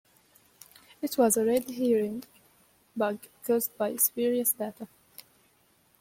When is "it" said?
0.99-1.15